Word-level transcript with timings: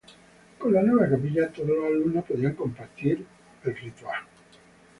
Con 0.57 0.73
la 0.73 0.81
nueva 0.81 1.07
capilla, 1.07 1.51
todos 1.53 1.67
los 1.69 1.85
alumnos 1.85 2.25
podían 2.25 2.55
compartir 2.55 3.23
la 3.63 3.71
misa. 3.71 4.07